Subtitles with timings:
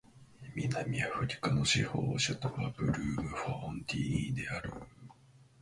[0.55, 4.73] 南アフリカの司法首都はブルームフォンテーンである